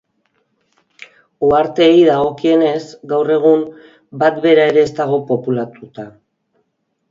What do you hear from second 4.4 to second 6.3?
bera ere ez dago populatuta.